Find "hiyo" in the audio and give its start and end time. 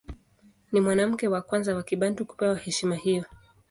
2.95-3.23